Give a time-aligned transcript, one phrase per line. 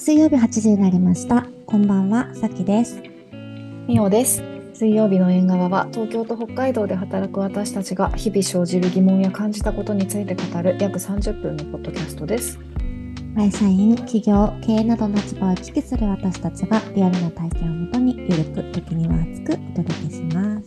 [0.00, 1.46] 水曜日8時になりました。
[1.66, 3.02] こんばんは、さきです。
[3.86, 4.42] みおです。
[4.72, 12.58] 水曜日の縁側は東京と北海道で働く私たちが日々生じる疑問や感じたことについて語る約30分のポッドキャストです。
[13.36, 20.66] 会社員、企業、経営などの立場を行き来する私たちがリアルな体験をもとにゆるく、時には熱くお届けします。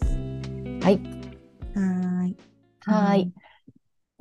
[0.85, 1.01] はい。
[1.73, 2.35] はーい。
[2.81, 3.33] はい。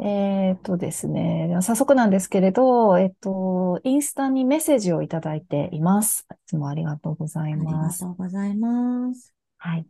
[0.05, 6.27] えーっとですね、早速なんですけれど、えっと、インスタにメッセージをいただいています。
[6.31, 8.01] いつもありがとうございあります。
[8.03, 9.33] がとうございます。
[9.59, 9.87] はい。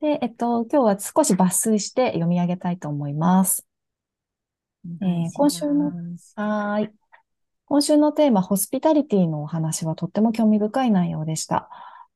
[0.00, 3.66] で、えっと、今日は少し抜粋して読み上げたいと思います。
[5.02, 6.90] お願いし今週のますはーい。
[7.66, 11.68] 今週のテーマ、ホスピタリティのお話はとっても興味深い内容でした。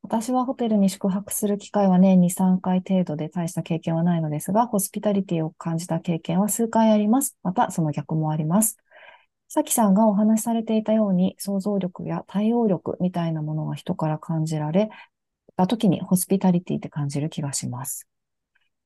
[0.09, 7.37] 私はホテルに宿泊する機会は年に3回程度で大した経験はないのですが、ホスピタリティを感じた経験は数回あります。
[7.43, 8.79] また、その逆もあります。
[9.49, 14.91] さきさんがお話しされていたように、想像力や対応力みたいなものが人から感じられ
[15.57, 18.07] た時にホスピタリティって感じる気がします。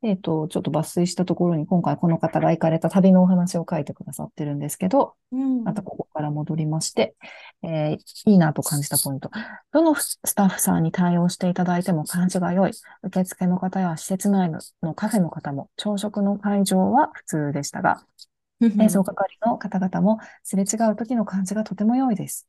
[0.03, 5.63] えっと、ちょっと抜粋したところに今回この方が行かれた旅のお話を書いてくださってるんですけど、うん。
[5.63, 7.15] またここから戻りまして、
[7.63, 9.31] えーいいなと感じたポイント。
[9.73, 12.73] どのスタッフさんに対応していただいても感じが良い。
[13.03, 18.03] 受付の方や施設内ののカフェの方も朝食の会場は普通でしたが、
[18.61, 22.49] 清掃係の方々もすれ違う時の感じがとても良いです。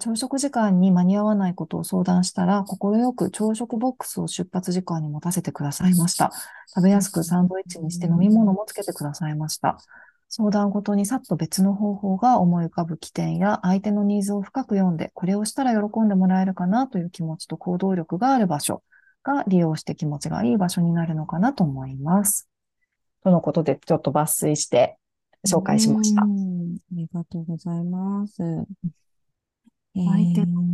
[0.00, 6.32] 朝食時間に間に合わないことを相談したら、快く朝食ボックスを出発時間に持たせてくださいました。
[6.74, 9.78] 食べやすくサンドイッチにして飲み物もつけてくださいました。
[10.28, 18.82] 相談ごとにさっと別の方法が思い浮かぶ起点や相手のニーズを深く読んで、これをしたら喜んでもらえるかなという気持ちと行動力がある場所
[19.22, 22.48] が利用して気持ちがいい場所になるのかなと思います。
[23.22, 24.98] とのことでちょっと抜粋して
[25.46, 26.22] 紹介しました。
[26.22, 26.26] あ
[26.90, 28.42] りがとうございます。
[29.96, 30.66] え相手ー。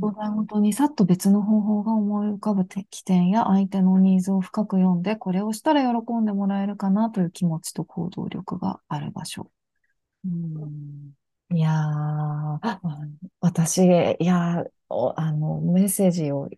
[0.00, 9.50] 相談ごとにさっと別の方法が思い浮かぶ起点や相手のニーズを深く読んで、これをしたら喜んでもらえるかなという気持ちと行動力がある場所。
[10.24, 11.14] うん。
[11.52, 12.60] いやー、
[13.40, 13.78] 私、
[14.20, 14.64] いや
[15.16, 16.48] あの、メッセージを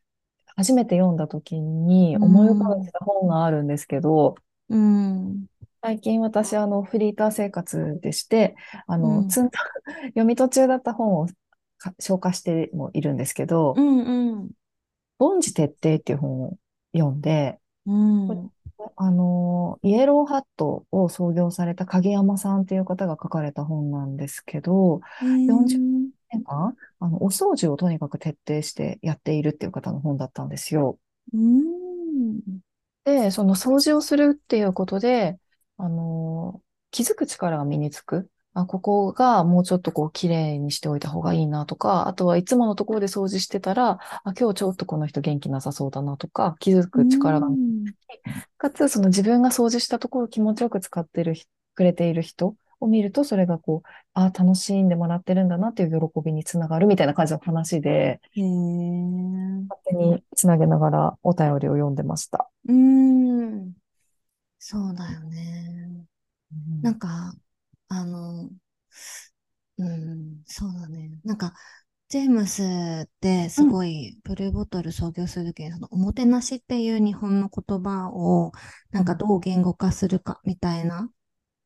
[0.57, 4.37] 初めて読んだ時に思い浮かべてた本があるんですけど、
[4.69, 5.47] うん。
[5.83, 9.29] 最近私、あの、フリーター生活でして、あうの、ん。
[9.29, 9.59] 積んだ、
[10.09, 11.35] 読み途中だった本をか
[11.99, 14.51] 消化してもいるんですけど、うんうん。
[15.19, 16.59] 凡事徹底っていう本を
[16.95, 18.51] 読んで、うん。
[18.97, 30.99] あの、イエローハットを創業された影山さんっていう方が書かれた本なんですけど、40年間、あの、お掃除をとにかく徹底してやっているっていう方の本だったんですよ。
[31.33, 32.41] うん。
[33.05, 35.39] で、その掃除をするっていうことで、
[35.79, 38.31] あの、気づく力が身につく。
[38.59, 47.49] あ、ここがもうちょっとこう綺麗にしておいた方がいいなとか、あとはいつものところで掃除してたら、あ、今日ちょっとこの人元気なさそうだなとか、気づく力が
[48.57, 58.21] かつ、その自分が掃除したところを気持ちよく使ってるひ、くれている人を見ると、それがこう、あ、楽しんでもらってるんだなっていう喜びにつながるみたいな感じの話で、
[59.69, 62.49] 勝手につなげながらお便りを読んでました。
[62.69, 63.73] うん。
[64.59, 66.07] そうだよね。
[66.83, 67.35] なんか、
[67.89, 68.51] あの、
[69.79, 71.21] うん、そうだね。
[71.25, 71.55] なんか、
[72.09, 72.63] ジェームス
[73.07, 78.53] ってすごいブルーボトル創業するときに、そのおもてなしっていう日本の言葉を
[78.93, 81.11] なんかどう言語化するかみたいな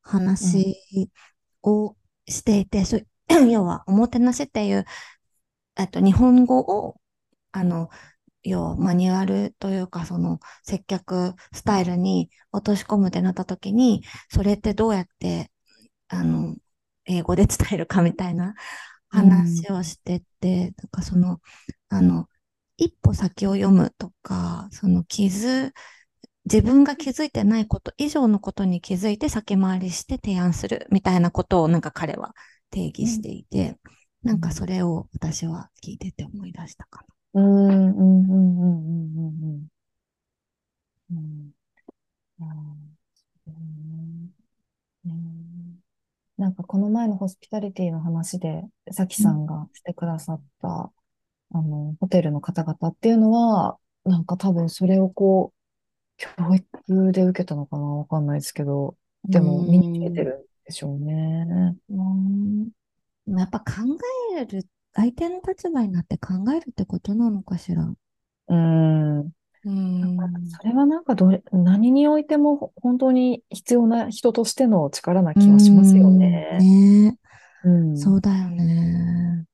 [0.03, 1.11] 話
[1.63, 3.07] をしていて、そう
[3.51, 4.85] 要はおもてなしっていう、
[5.77, 7.01] えっと、日本語を、
[7.51, 7.89] あの、
[8.43, 15.50] 要はマニュアルというか、その接客スタイルに落とし込むってなったときに、それってどうやって、
[16.11, 16.55] あの、
[17.05, 18.55] 英語で伝えるかみたいな
[19.09, 21.41] 話をしてて、なんかその、
[21.89, 22.29] あの、
[22.77, 25.71] 一歩先を読むとか、その気づ、
[26.45, 32.35] 自分が気づいてないこと以上のことに気づいて先回りして提案するみたいなことをなんか彼は
[32.71, 33.77] 定義していて、
[34.23, 39.67] なんかそれを私は聞いてて思い出したかうん、うん、うん、うん、うん、うん。
[41.11, 41.51] うん。
[42.41, 42.47] あー
[43.45, 44.31] そうね
[45.05, 45.13] ね
[46.41, 50.91] なんかこの前のホスピタリティの話で、さきさんがしてくださった、
[51.53, 59.39] あの、ホテルの方々っていうのは、なんか多分それをこう、教育で受けたのかなわかんないですけど、な。
[59.39, 61.45] でも身につけてるんでしょうね。
[61.91, 62.69] うん。
[63.37, 63.65] やっぱ考
[64.35, 67.83] える、相手の立場になって考えるってことなのかしら。
[67.83, 69.31] うん。
[69.65, 70.17] うん。
[70.49, 76.57] それはなんかどれ、何においてもほ本当に必要な人としての力な気はしますよね。
[76.59, 77.17] うんね
[77.63, 77.97] うん。
[77.97, 79.45] そうだよね。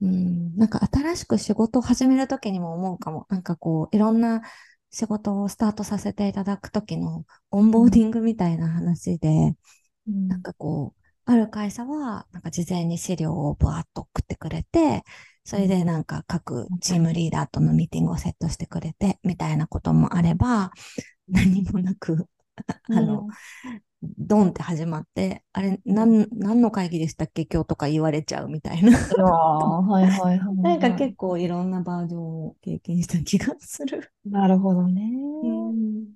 [0.00, 3.26] うんなんか新しく仕事を始めるときにも思うかも。
[3.28, 4.42] なんかこう、いろんな
[4.90, 9.54] 仕事をスタートさせていただくときのオンボーディングみたいな話で、
[10.06, 15.02] うん、なんかこう、ある会社は、なんか事前に資料をバーッと送ってくれて、
[15.48, 20.72] それでなんか各チームリーダーとのミーティングをセットしてくれて、みたいなこともあれば、
[21.26, 22.26] 何もなく
[22.94, 23.26] あの、
[24.02, 27.46] ドンって始まって、あれ、何、何の会議でしたっけ？
[27.50, 28.94] 今日とか言われちゃうみたいな。
[28.94, 30.56] はいはいはい。
[30.56, 34.12] なんか結構いろんなバージョンを経験した気がする。
[34.26, 35.10] なるほどね。
[35.44, 36.08] うん、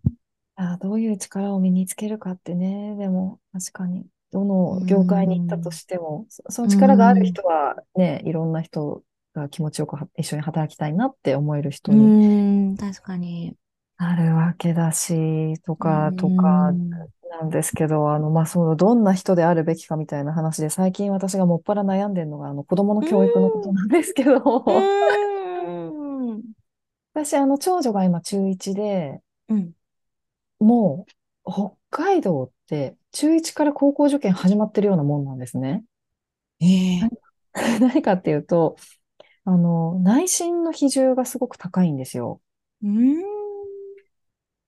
[0.56, 4.04] あどういう力を身につけるかってね、でも確かに。
[4.30, 9.02] どの業界に行ったとしても、その力がある人はね、いろんな人
[9.34, 12.76] が気持ちよく一緒に働きたいなって思える人に。
[12.76, 13.54] 確かに。
[13.96, 16.72] あるわけだし、とか、とか、
[17.30, 24.64] なんですけど、あの、まあ、その、どんな人であるべきかみたいな話で、最近私がもっぱら悩んでるのが、あの、子供の教育のことなんですけど、
[27.14, 29.72] 私、あの、長女が今中1で、うん、
[30.60, 31.06] も
[31.46, 35.84] う、北海道って中1から高校受験始まってるようなもんなんですね。
[36.60, 37.08] えー、
[37.80, 38.76] 何かっていうと、
[39.44, 42.40] あの、内心の比重がすごく高いんですよ。
[42.82, 43.22] うん。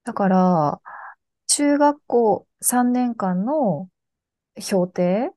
[0.05, 0.81] だから、
[1.47, 3.89] 中学校3年間の
[4.61, 5.31] 評定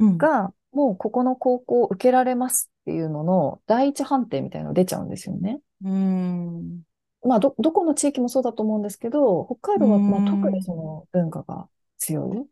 [0.00, 5.60] が、もうここの高校受けられますっていうのの第一判定みたいなの出ちゃうんですよね。
[5.82, 6.82] うん。
[7.22, 11.68] まあ、ど、どこの地域もそうだと思うんですけど、北海道はまあ特にその文化が
[11.98, 12.46] 強い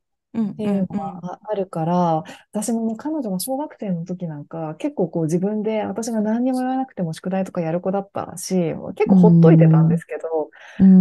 [0.52, 2.22] っていうのがあるから、
[2.52, 8.54] 私もね、彼女が小学生の時なんか、結構こう自分で私が何にも言わなくても宿題とかやる子だったし、
[8.94, 10.50] 結構ほっといてたんですけど、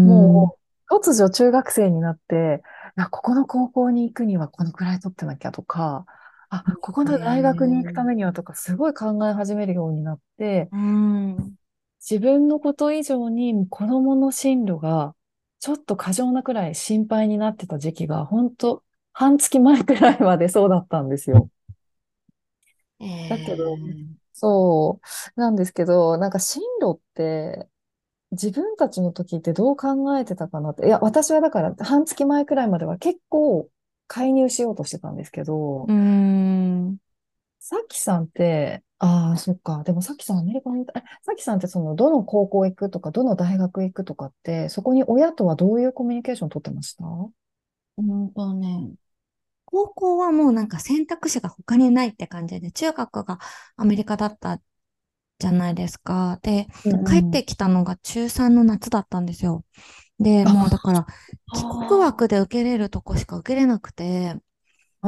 [0.03, 0.57] も
[0.89, 2.61] う突如中学生になって、
[3.11, 6.05] ここの高校に行くにはこのくらい取ってなきゃとか、
[6.49, 10.71] あ、ここの大学に行くためにはとか、すごい考え始めるようになって、
[12.07, 15.15] 自分のこと以上に子供の進路が
[15.59, 21.49] ちょっと過剰なくらい心配になってた時期が、本当半月前くらいまでそうだったんですよ。
[22.99, 23.77] えー、だけど、
[24.33, 24.99] そ
[25.37, 27.67] う、なんですけど、なんか進路って、
[28.31, 30.87] 自分たちの時ってどう考えてたかなって。
[30.87, 33.69] いや、私はだから半月前くらいまでは結構
[34.07, 36.97] 介入しようとしてたんですけど、うん。
[37.59, 39.83] さきさんって、ああ、そっか。
[39.83, 47.05] でもさきさんアメリカにいた、さきさんってその、どの高校行くとか、どの大学行くとかって、そこに親とはどういうコミュニケーション取ってました？
[47.97, 48.93] うんとね、
[49.73, 53.39] 高校はもうなんか選択肢が他にないって感じで、中学が
[53.75, 54.61] アメリカだった
[55.39, 56.37] じゃないですか。
[56.43, 59.65] で、うん、帰ってきたのが中3の夏だったんですよ。
[60.19, 61.07] で、もうだから、
[61.55, 64.35] 帰国枠で受けれるとこしか受けれなくて、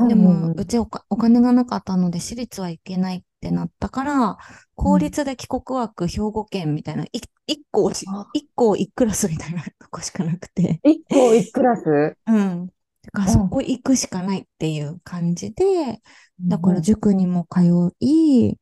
[0.10, 4.38] でも、うちお金がなかったので、私立は行けないってなったから、
[4.74, 7.30] 公立で帰国枠、兵庫県みたいな、一
[7.72, 10.82] 個、一個一クラスみたいなとこしかなくて。
[10.84, 12.18] 一個一クラス？
[12.26, 12.70] うん。
[13.06, 16.02] だからそこ行くしかないっていう感じで、
[16.48, 18.58] だから塾にも通い、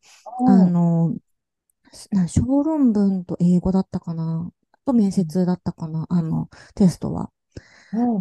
[0.45, 1.15] あの、
[2.27, 4.51] 小論文と英語だったかな
[4.85, 7.31] と面接だったかなあの、テストは。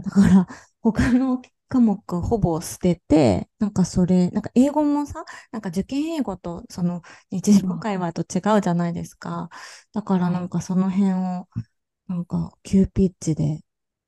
[0.04, 0.48] だから、
[0.82, 9.50] 他の科目ほぼ捨てて、なんかそれ、なんか英語もさ、なんか受験英語とその日常会話と違うじゃないですか。
[9.93, 11.48] だからなんかその辺を、
[12.08, 13.60] なんか急ピッチで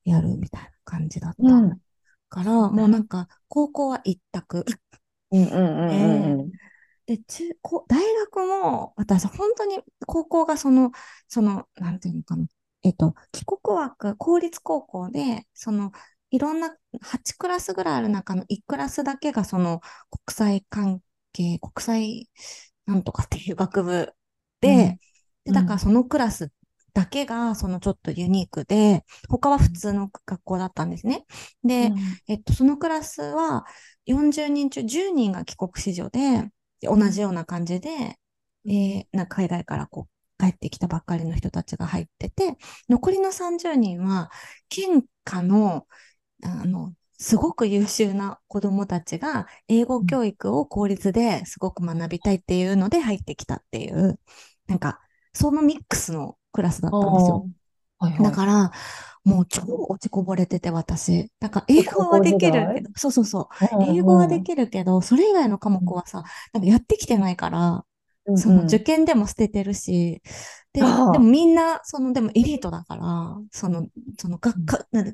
[0.04, 1.54] やるみたいな感じだった。
[1.54, 1.80] うん、
[2.34, 4.64] から、もうなんか高校は一択。
[5.30, 6.52] うんうんうんうん、
[7.06, 7.44] で、中、
[7.88, 10.90] 大学も、私、本当に高校がその、
[11.28, 12.46] その、なんていうのかな。
[12.82, 15.92] えっと、帰国枠、公立高校で、その、
[16.30, 19.80] いろんな8クラスぐらいある中の1クラスだけがその
[20.26, 21.00] 国際関
[21.32, 22.30] 係、国際
[22.86, 24.12] なんとかっていう学部
[24.60, 24.98] で、
[25.46, 26.50] うん、で、だからそのクラス
[26.94, 31.26] だけがそのちょっとユニークで、他は普通の学校だったんですね。
[31.64, 31.98] で、うん、
[32.28, 33.64] えっと、そのクラスは
[34.06, 36.50] 40人中10人が帰国子女で、
[36.82, 37.90] 同じような感じで、
[38.66, 42.56] えー、な海外からこう帰ってきたばっかりの人たちが入ってて、
[42.88, 44.30] 残りの30人は、
[44.68, 45.86] 県下の
[46.44, 54.18] あの、すごく優秀な子供たちが英語教育を公立ですごく学びたいっていうので入ってきたっていう、
[54.66, 55.00] なんか、
[55.32, 57.46] そのミックスのクラスだったんですよ。
[57.98, 58.72] はいはい、だから、
[59.24, 61.30] もう超落ちこぼれてて、私。
[61.40, 63.48] なんか、英語はできるけど、そうそうそう。
[63.80, 67.84] 英語はできるけど、それ以外の科目はさ、なんかやってきてないから、
[68.34, 70.22] その受験でも捨ててるし、
[70.72, 73.86] ででもみんな、その、でもエリートだから、その、
[74.18, 74.54] その、か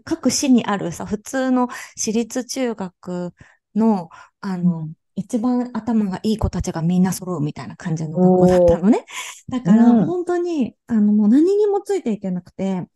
[0.04, 3.34] 各市にあるさ、普通の私立中学
[3.74, 4.08] の、
[4.40, 9.04] あの、一番頭がいい子たちがみんな揃うみたいな感じの学校だったのね。
[9.48, 12.86] だから、本当に、あの、もう何にもついていけなくて、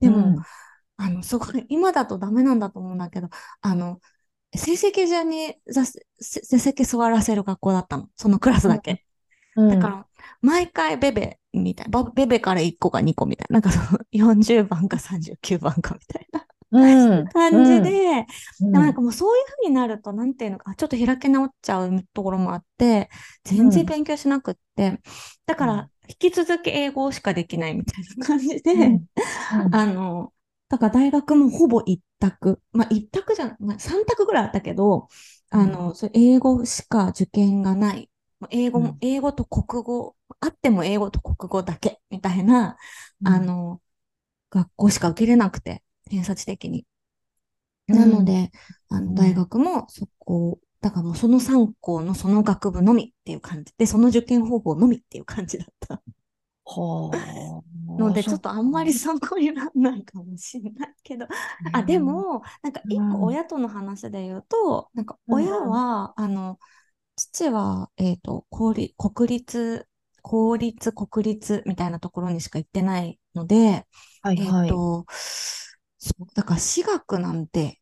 [0.00, 0.36] でも、うん、
[0.96, 3.28] あの、すごい、今だとダメなんだと思うんだけど、
[3.60, 4.00] あの、
[4.54, 8.08] 成績順に座席座らせる学校だったの。
[8.16, 9.04] そのクラスだけ。
[9.56, 10.06] うん、だから、
[10.42, 16.44] 毎回ベベみたいな、ベベから1個か2個みたいな、なんかその40番か39番かみたいな。
[17.32, 17.90] 感じで、
[18.60, 23.10] うん、なんかもうそういう風になると、なんていうのか、ちょっと開け直っちゃうところもあって、
[23.44, 25.00] 全然勉強しなくって、
[25.46, 29.00] だから引き続き英語しかできないみたいな感じで、
[29.70, 30.32] あの、
[30.68, 32.62] だから大学もほぼ一択。
[32.72, 35.08] まあ一択じゃん、まあ三択ぐらいあったけど、
[35.50, 38.10] あの、それ英語しか受験がない。
[38.50, 42.76] 英語も、英語と国語、あっても英語と国語だけ、みたいな、
[43.24, 43.82] あの、
[44.50, 45.82] 学校しか受けれなくて。
[46.10, 46.86] 偏差値的に。
[47.86, 48.50] なので、
[48.90, 53.72] うん、あの大学もそこ、だからもうその3校のその学部のみっていう感じ。
[53.76, 56.02] で、その受験方法のみっていう感じだった。
[56.64, 57.70] はあ。
[57.98, 61.26] ので、ちょっとあんまり参考にならないかもしれないけど、
[61.72, 66.58] あ、でも、なんか一個親との話で言うと、なんか親は、あの、
[67.16, 69.88] 父は、えっ、ー、と、公立、国立、
[70.22, 73.86] 公立、国立みたいなところにしか行ってないので、
[74.22, 75.06] はいはい、えっ、ー、と、
[76.34, 77.80] だから私学なんて、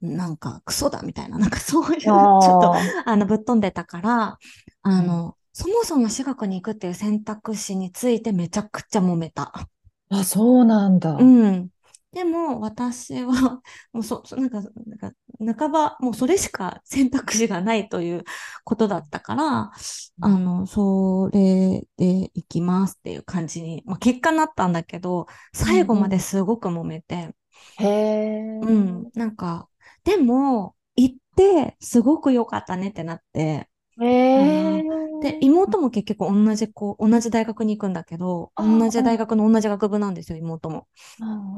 [0.00, 2.72] なんかクソだみたいな、なんかそういう、ちょっと、
[3.06, 4.38] あの、ぶっ飛んでたから、
[4.82, 9.68] あの、うん、そもそも私学に行くっていう選択肢についてめちゃくちゃ揉めた。
[10.10, 11.14] あ、そうなんだ。
[11.14, 11.70] うん。
[12.12, 13.60] でも、私は、
[13.92, 15.12] もうそ、なんか、なんか、
[15.58, 18.24] 半ば、もうそれしか選択肢がないという
[18.64, 19.72] ことだったから、
[20.20, 27.34] あの、それで行きますっていう感じに、まあ、結果になったんだけど、最後まですごく揉めて、
[27.74, 28.60] へえ。
[28.60, 29.10] うん。
[29.14, 29.68] なんか、
[30.04, 33.68] でも、行って、すごく良かったねってなって、
[33.98, 34.04] へ
[34.38, 34.82] え。
[35.20, 40.88] で、妹も結局同じ子、同じ大学に行くんだけど、同じ大学の同じ学部なんですよ、妹も。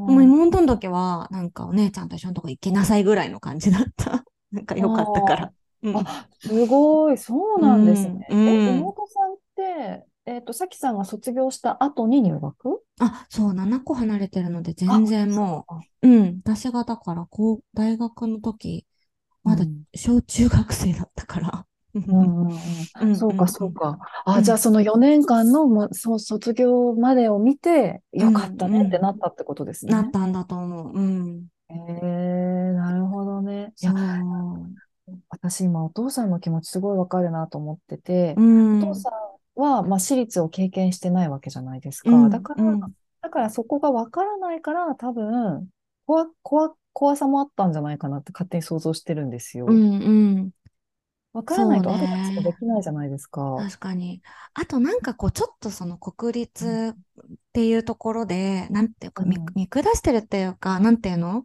[0.07, 4.25] でも妹の時は、なんかお姉ちゃんと一緒のとこ行きなさいぐらいの感じだった。
[4.53, 5.53] なんか良かったから。
[5.83, 8.27] うん、あ、すごい、そうなんですね。
[8.31, 12.83] うん、え、妹さんって、えっ、ー、と、さきさんが卒業した後に入学？
[13.01, 15.65] あ、そう、7個離れてるので、全然も
[16.03, 18.85] う、うん、私がだから、こう、大学の時、
[19.43, 21.65] まだ小中学生だったから。
[21.95, 22.49] うん
[23.01, 23.99] うん そうか、そうか。
[24.27, 29.93] あ、じゃあその4年間の、ま、そ卒業までを見て、よかったねってなったってことですね。
[29.93, 30.93] なったんだと思う。
[30.93, 31.47] うん。
[31.71, 33.73] えー、なるほどね。
[33.81, 33.95] いや、
[35.31, 38.41] 私今お父さんの気持ちすごいわかるなと思ってて、お
[38.81, 42.11] 父さんは、まあ、私立を経験してないわけじゃないですか。
[42.11, 45.69] うん、だから、うん、だからそこがわからないから、多分、
[46.07, 49.67] 怖、怖、怖さもあったんじゃないかなって勝手に想像してるんですよ。
[49.69, 49.79] うんう
[50.47, 50.51] ん。
[51.33, 53.57] わからないとアドバイスができないじゃないですか。
[53.59, 54.23] 確かに。
[54.55, 61.43] あとなんかこう、ちょっとその国立っていうところで、なんていうか、見、見下してるっていうか、なんていうの？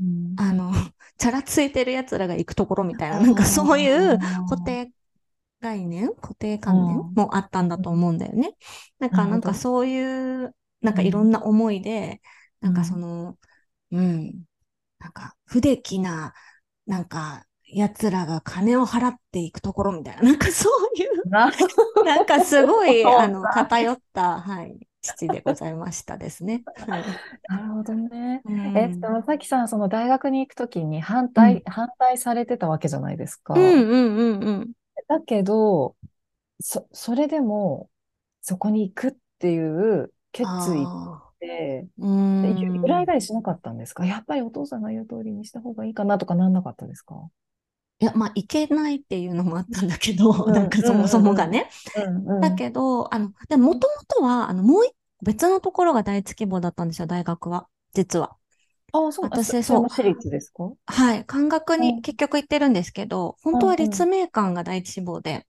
[0.00, 0.72] うん、あの、
[1.18, 4.90] チャラついてる奴らが行くところみたいな、なんかそういう固定
[5.60, 8.54] 概念固定観念もあったんだと思うんだよね。
[8.98, 12.20] なんか、なんかそういう、なんかいろんな思いで、
[12.60, 13.38] なんかその、
[13.92, 14.44] うん、
[14.98, 16.34] なんか不出来な、
[16.86, 21.48] なんか、奴らが金を払っていくところみたいな、なんかそういう、な
[22.22, 26.62] んかすごい、あの、偏った、はい、父でございましたですね。
[26.88, 27.04] はい、
[27.48, 28.42] なるほどね。
[28.74, 33.54] え、でもさきさん、その大学に行くときに反対、うん、反対されてたわけじゃないですか。
[33.54, 34.72] うんうんうんうん。
[35.08, 35.96] だけど、
[36.60, 37.88] そ、それでも、
[38.42, 40.86] そこに行くっていう決意っ
[41.40, 44.06] て、揺らいだりしなかったんですか？
[44.06, 47.14] やっぱりお父さんが言う通りにした方がいいかなとかなんなかったですか？
[47.98, 51.68] いや、まあ、いけないっていうのもあったんだけど、うん、 なんかそもそもがね。
[51.96, 54.82] うんうん、だけど、あの、でもともとは、あの、もう
[55.22, 57.68] 別のところが第一希望だったんですよ、大学は。
[57.92, 58.36] 実は。
[58.92, 59.82] ああ、そう私、そう。
[59.82, 60.70] 私立ですか？
[60.86, 61.24] はい。
[61.24, 65.46] 漢学に結局行ってるんですけど、本当は立命館が第一志望で、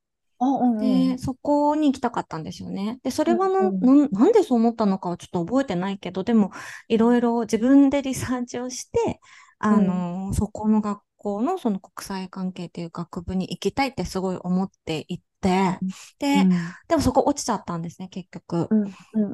[0.79, 2.99] で、そこに行きたかったんですよね。
[3.03, 6.49] で、それはな、うんうん、なんでそう思ったのかはちょっと覚えてないけど、でも、
[6.87, 9.19] いろいろ自分でリサーチをして、
[9.59, 15.77] あの、うん、そこの学校のその国際関係っていう学部に行きたいってすごい思っていて、
[16.17, 16.49] で、うん、
[16.87, 18.67] でもそこ落ちちゃったんですね、結局。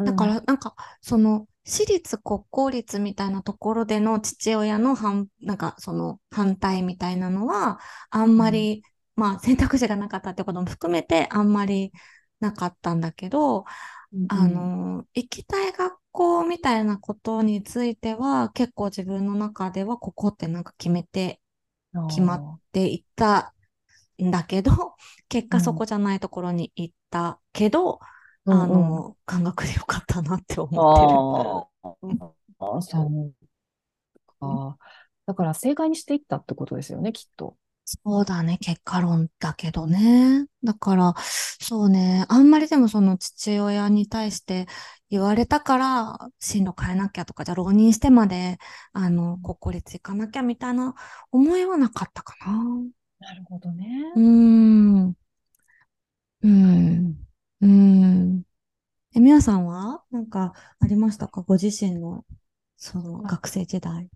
[0.04, 8.84] だから、なんか、その、私立国公立みたいなところでの父親の反、なんかその反対みたいなのは、あんまり、
[9.18, 11.92] うん、まあ選択肢がなかったってことも含めてあんまり
[12.40, 13.66] なかったんだけど、
[14.14, 21.42] うん、あの、行きたい学校みたいなことについては結構自分の中ではここってなんか決めて、
[22.08, 23.54] 決まっていった
[24.24, 24.72] んだけど、
[25.28, 28.17] 結果そこじゃないところに行ったけど、うん
[28.50, 31.20] あの、感覚でよかったなって思ってる。
[31.24, 31.68] あ
[32.60, 33.34] あ、そう
[34.40, 34.78] か。
[35.26, 37.58] だから正解にしていったってことですよね、きっと。
[37.86, 40.46] そうだね、結果論だけどね。
[40.64, 41.14] だから、
[41.62, 44.68] そうね、あんまりでもその父親に対して
[45.10, 48.58] 言われたから、進路変えなきゃとか、じゃあ浪人してまで、
[48.92, 50.96] あの、国公立行かなきゃみたいな
[51.32, 52.54] 思いはなかったかな。
[53.20, 53.88] なるほどね。
[54.16, 55.08] うーん。
[55.10, 57.27] うーん。
[57.62, 58.44] うーん。
[59.16, 61.42] え、みやさんはなんかありましたか？
[61.44, 62.26] ご自身の、
[62.78, 64.10] その学生時代。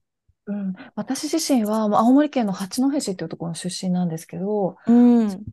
[0.47, 4.91] うん、私自身は、まあ青森県の八戸市っていうところの出身なんですけど、う
[5.27, 5.45] ん。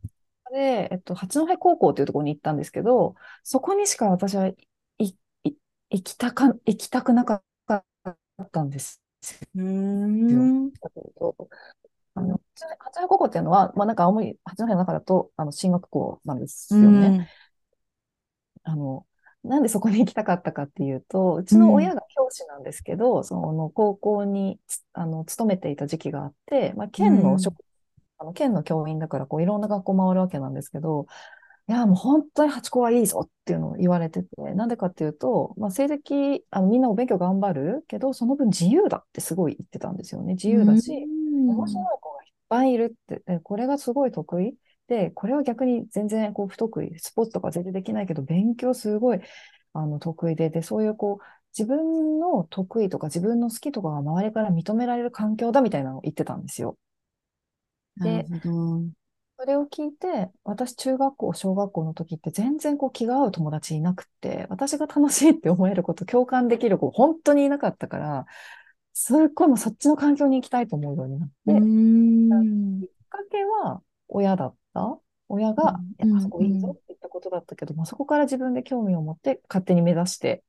[0.52, 4.57] で、えっと、八戸高校っていうところに行ったんですけど、そこにしか私はい、
[4.99, 5.14] い、
[5.90, 7.42] 行きたか、行きたくなか
[8.42, 9.02] ったんです
[9.54, 10.73] うーん。
[10.80, 11.37] だけど、
[12.14, 12.40] あの、
[12.80, 17.16] 八戸高校っていうのは、まあなんか青森、八戸の中だと、あの、進学校なんですよね。
[18.69, 19.07] あの、
[19.45, 24.61] なんでそこに行きたかったかっていうと、うちの親が教師なんですけど、その高校に
[24.93, 27.55] あの勤めていた時期があって、まあ、県の職、
[28.19, 31.07] あの県の教員だからこういろんな学校回るわけなんですけど、
[31.69, 40.35] いや、もう本当に八校はいいぞっていうのを言われてて、なんでかっていうと、まあ、成績、あのみんなお勉強頑張るけど、その分自由だってすごい言ってたんですよね。
[40.35, 40.91] 自由だし、
[41.47, 44.57] 面白い子がいっぱいいるって、これがすごい得意。
[44.88, 49.21] で、これは逆に全然こう不得意、スポーツとか全然できないけど、勉強すごい
[49.75, 51.25] あの得意で、で、そういうこう、
[51.59, 56.78] 自分の得意とか自分の好きとかが周りから認められる環境だみたいなのを言ってたんですよ。
[58.02, 58.28] で、
[59.38, 68.26] それを聞いて、私中学校、小学校の時って全然こう気が合う友達いなくって、私が楽しいって思えること、共感できる子本当にいなかったから、
[68.95, 71.71] すっごいもうそっちの環境に行きたいと思うようになって、
[72.80, 74.99] きっかけは親だった。
[75.29, 80.43] 親が、うん、あそこいいぞって言ったことだったけど、まあ、そこから自分で興味を持って勝手に目指して、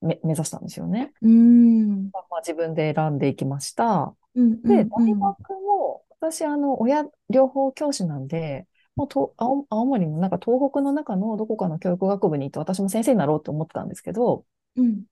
[0.00, 1.12] め目指したんですよね。
[1.22, 4.14] うんまあ、自分で選んでいきました。
[4.34, 14.44] うんで、大学も、私、あの、親、両方教師なんで、もうと青青森のなんか東北の中のどこかの教育学部に行って私も先生になろうと思ってたんですけど、
[14.76, 15.04] うん、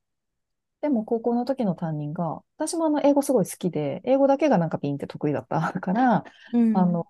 [0.82, 7.06] でも高校の時の担任が、私もあの英語すごい好きで、英語だけがなんかピンって得意だったから、うん、あの、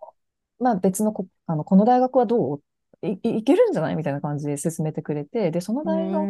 [0.61, 2.63] まあ別のこ、あの、この大学はどう？
[3.03, 3.97] いいけるんじゃない？
[3.97, 6.29] みたいな感じで進めてくれて、で、その大学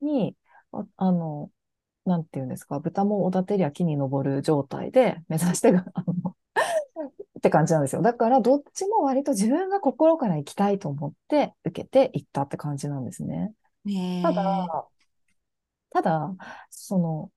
[0.00, 0.36] に、
[0.72, 1.50] ああの、
[2.04, 6.36] なんていうんですか、豚もおだてりゃ木に登る状態で目指して、 あの、
[7.38, 8.02] って感じなんですよ。
[8.02, 13.52] だから、どっちも割と自分が心から行きたいと思って受けて行ったって感じなんですね。
[14.22, 14.88] ただ、
[15.90, 16.34] ただ、
[16.70, 17.32] その、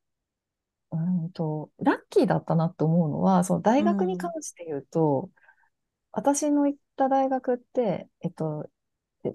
[0.92, 5.32] うんと、ラッキーだったなと思うのは、その大学に関して言うと、うん、
[6.18, 8.68] 私の行った大学って、えっと、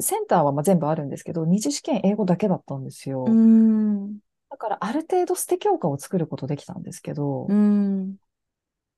[0.00, 3.24] センターはまあ全部あるんですけど、二次試験英語だけだったんですよ。
[3.28, 8.14] うん、だから、ある程度捨て教科を作ることできたんですけど、うん、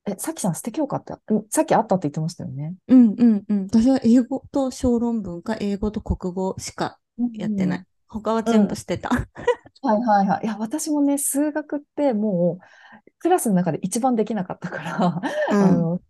[0.05, 1.13] え、さきさん捨て教科って、
[1.49, 2.75] さっきあったって言ってましたよね？
[2.87, 3.63] うんうんうん。
[3.65, 6.99] 私は英語と小論文か英語と国語しか
[7.33, 7.79] やってない。
[7.79, 9.09] うん、他は全部捨てた。
[9.09, 10.45] はいはいはい。
[10.45, 16.01] いや、私もね、数学ってもう、クラスの中で一番できなかったから、うん、あの、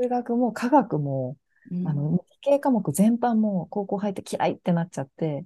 [0.00, 1.36] 数学も科学も、
[1.70, 5.44] うん、あの、理系科目全般も高校入って嫌いってなっちゃって、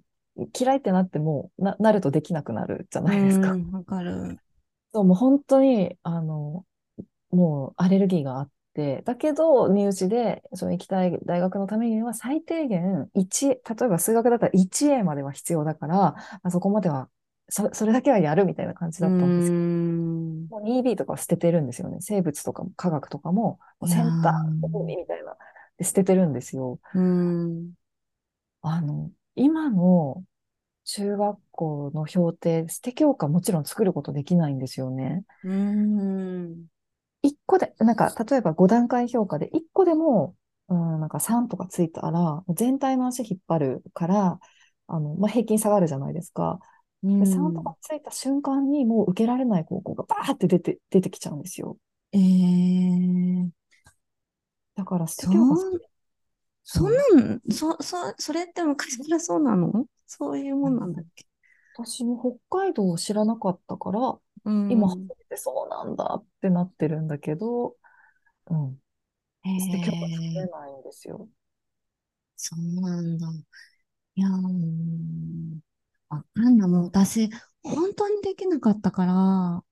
[0.58, 3.56] 嫌いってなってもな、なるとできなくなるじゃないですか。
[3.72, 4.38] わかる。
[4.92, 6.64] そう、もう本当に、あの、
[7.30, 17.08] もうアレルギーがあって、だけど、身内で、その行きたい大学のためには最低限1、例えば数学だったら 1A までは必要だから、まあ、そこまでは
[17.48, 19.64] そ、それだけはやるみたいな感じだったんですけど、
[20.50, 21.98] もう 2B とか捨ててるんですよね。
[22.00, 25.37] 生物とかも科学とかも、もセンター、みたいな、
[25.78, 26.78] で捨ててるんですよ。
[28.62, 30.24] あの、今の
[30.85, 35.24] 中学校の評定、捨て教科もちろん作ることできないんですよね。
[35.44, 36.66] うん
[37.22, 40.37] 一個で、なんか、例えば5段階評価で、一個でも、
[40.68, 44.38] うん、なんか3とかついたら、全体の足引っ張るから、
[44.87, 46.61] あの、まあ、平均下がるじゃないですか。
[47.04, 51.76] で3とかついた瞬間にもう受けられない高校がバーって出て、出てきちゃうんですよ。
[52.12, 53.48] えー、
[54.74, 55.56] だから捨て教科
[56.62, 59.84] そんなん、そ、そ、それって昔からそうなの？
[60.06, 61.26] そういうもんなんだっけ？
[61.76, 67.74] 私も北海道を知らなかったから、うん、今初めてそうなんだってなってるんだけど、
[68.50, 68.78] うん。
[69.44, 71.28] 捨て教科作れないんですよ。
[72.36, 73.26] そうなんだ。
[74.14, 74.32] いやー、
[76.16, 76.68] わかんない。
[76.68, 77.31] もう私、
[77.62, 79.64] 本当にできなかったから、も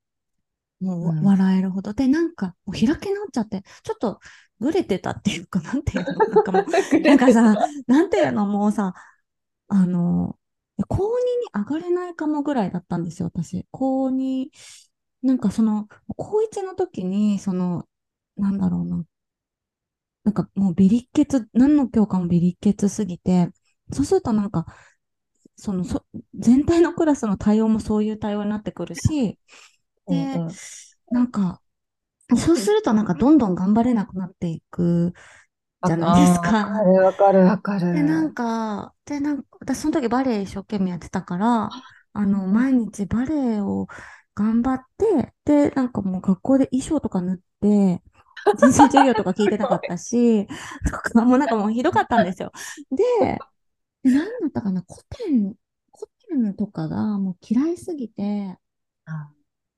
[0.80, 1.94] ううん笑えるほど。
[1.94, 4.20] で、なんか、もう開け直っちゃって、ちょっと
[4.60, 6.26] ぐれてたっていうか、なんていうの？
[6.28, 6.66] なんかもう、
[7.02, 8.46] なんかさ、なんていうの？
[8.46, 8.94] もうさ、
[9.68, 10.38] あの、
[10.88, 13.66] 高2に上がれないかもぐらいだったんですよ、私。
[13.72, 14.52] 高2、
[15.22, 17.88] なんかその、高1の時に、その、
[18.36, 19.04] なんだろうな。
[20.24, 23.48] なんかもうビリッケツ、何の教科もビリッケツすぎて、
[23.92, 24.66] そうするとなんか、
[25.56, 29.38] その、そ、全体のクラスの対応もそういう対応になってくるし、
[30.08, 30.52] で、うんうん
[31.10, 31.60] なんか、
[32.36, 35.12] そうするとなんかどんどん頑張れなくなっていく
[35.86, 36.52] じゃないですか。
[36.52, 37.94] わかるわかるわかる。
[37.94, 41.70] で、なんか、で、なんか、私その時バレエ一生懸命やってたから、
[42.12, 43.86] あの、うん毎日バレエを
[44.34, 48.02] 頑張って、で、なんかもう学校で衣装とか塗って、
[48.56, 50.52] 人生授業とか聞いてなかったし、と
[50.92, 52.52] か、もうなんかもうひどかったんですよ。
[52.90, 53.38] で、で
[54.02, 55.54] 何だったかな、古典、
[55.92, 58.56] 古典とかがもう嫌いすぎて、
[59.06, 59.30] あ。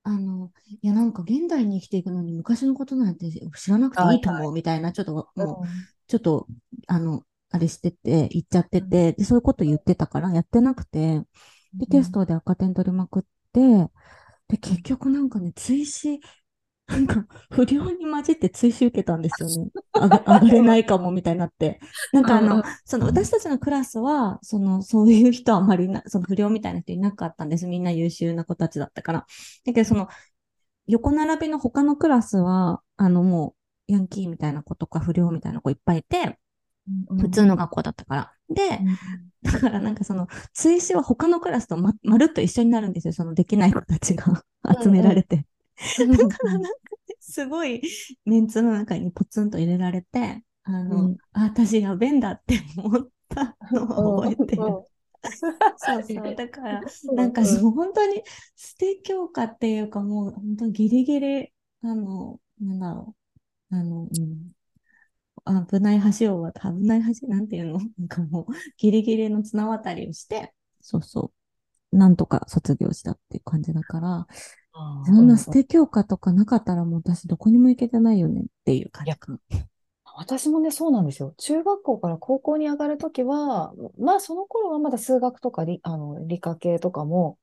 [0.03, 4.21] あの、いやなんか現代に生きていくのに昔のことなんて知らなくていい。
[4.21, 5.67] と思うみたいな、ちょっともう、
[6.07, 6.47] ちょっと、
[6.87, 11.21] あの、あれしてて、言っちゃってて、で、そういうこと言ってたから、やってなくて、
[11.73, 13.89] で、テストで赤点取りまくって、
[14.47, 16.19] で、結局なんかね、追試、
[16.87, 19.71] なんか、不良に混じって追試受けたんですよね。
[19.93, 21.79] あが、上がれないかも、みたいになって。
[22.11, 27.65] なんかあのその、私たちのクラスは、その、そういう人はあまりな、 その不良みたいな人いなかったんです。
[27.65, 29.25] みんな優秀な子たちだったから。
[29.65, 30.07] だけど、その、
[30.87, 33.55] 横並びの他のクラスは、あの、も
[33.89, 36.39] う、ヤンキーみたいな子とか不良みたいな子いっぱいいて、
[37.19, 38.33] 普通の学校だったから。
[38.49, 38.83] で、
[39.43, 43.13] だからなんかその、追試は他のクラスとま、まるっと一緒になるんですよ。
[43.13, 44.43] そのできない子たちが
[44.83, 45.45] 集められて。
[45.99, 46.69] だからなんか
[47.07, 47.81] ね、すごい
[48.25, 54.61] メンツの中にポツンと入れられて、あの、うんあ、私やべえんだって思ったのを覚えてる。
[55.77, 56.35] そうそう。
[56.35, 56.81] だから、
[57.15, 58.21] なんかそう、本当に
[58.55, 63.15] 捨て教科っていうかもう、本当にギリギリ、あの、なんだろ
[63.71, 63.75] う。
[63.75, 64.51] あの、うん。
[65.67, 67.79] 危ない橋を渡、危ない橋なんていうの？
[67.99, 71.31] なんかもう、ギリギリの綱渡りをして、そうそ
[71.91, 71.97] う。
[71.97, 74.27] なんとか卒業したっていう感じだから、
[75.05, 79.39] そんな捨て教科とかなかったらもう私どこにも行けてないよねっていう感じかな。
[80.17, 81.33] 私もね、そうなんですよ。
[81.37, 87.37] 中学校から高校に上がるときは、まあその頃はまだ数学とか理、あの理科系とかも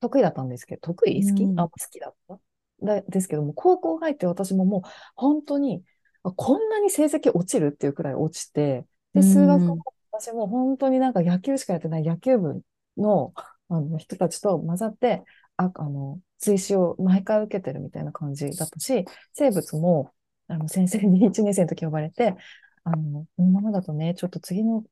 [0.00, 1.56] 得意だったんですけど、得意好き、うん。
[1.56, 2.38] あ、好きだった？
[2.82, 4.82] だですけども、高校入って私ももう
[5.16, 5.82] 本当に、
[6.22, 12.62] あこんなに成績落ちるっていうくらい落ちて、で、数学うんも私も本当になんか野球しかやってない野球部
[12.98, 13.32] の、
[13.68, 15.24] あの人たちと混ざって、
[15.56, 20.12] あ、あの、追試を毎回受けてるみたいな感じだったし、生物も、
[20.48, 22.36] あの、先生に 1年生の時呼ばれて、
[22.84, 24.84] あの、このままだとね、ちょっと次の、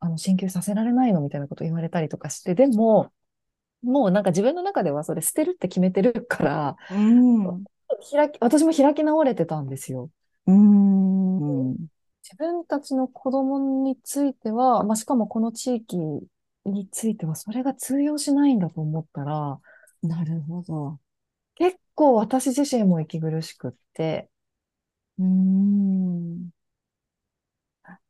[0.00, 3.12] あの、進級させられないのみたいなこと言われたりとかして、でも、
[3.82, 7.64] もうなんか自分の中ではそれ捨てるって決めてるから、うん。
[8.10, 10.10] 開き、私も開き直れてたんですよ。
[10.46, 11.72] うん。
[12.22, 15.96] 自分たちの子供については、まあ、しかもこの地域
[16.64, 19.60] については、それが通用しないんだと思ったら、
[20.02, 21.00] なるほど。
[21.56, 24.30] 結構私自身も息苦しくって、
[25.18, 26.50] うん。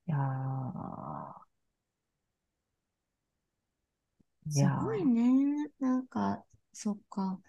[0.07, 1.43] いやー、
[4.47, 5.71] いすごいね。
[5.81, 7.41] なんか、そっか。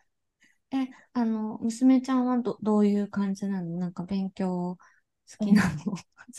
[0.71, 3.77] え、あの、娘ちゃんはど、どういう感じなの？
[3.79, 4.77] なんか勉強
[5.31, 5.77] 好きなの？
[5.95, 5.97] 好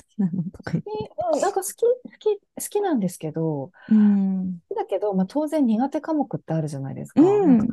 [0.09, 0.90] きなのとか言って。
[1.33, 4.61] うんなんか好き、好き、好きなんですけど、うん。
[4.85, 7.23] だけど、まあ、当然苦手科目ってあるじゃないですか。
[7.23, 7.68] うん、なん。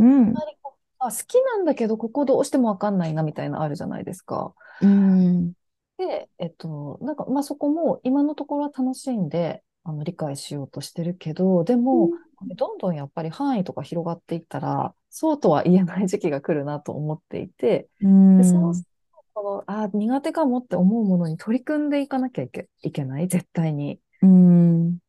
[1.00, 4.54] あ、好きなんだけど、ここどうしてもわかんないなみたいなのあるじゃないですか。
[4.82, 5.54] うん。
[5.98, 12.12] で、えっと、なんか、まあ、そこも今のところは楽しんで、あの、理解しようとしてるけど、でも、
[12.56, 18.38] どんどんやっぱり範囲とか広がっていったら、そうとは言えない時期が来るなと思っていて、うん。
[18.38, 24.00] で、そうするとこの、あ、苦手かもって思うものに取り組んでいかなきゃいけ、いけない、絶対に。
[24.22, 25.00] うん。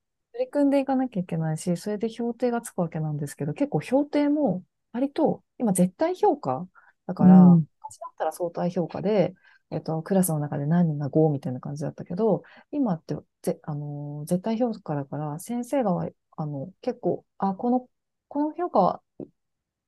[0.42, 6.68] 取り組んでいかなきゃいけないし、それで評定がつくわけなんですけど、結構評定も割と今絶対評価
[7.06, 9.34] だから、うん昔だったら相対評価で、
[9.70, 17.88] えっと、クラスの中で何人が5みたいな感じだったけど、今ってぜ、あのー絶対評価だから、先生が、あの、結構、あ、この、
[18.28, 19.02] この評価は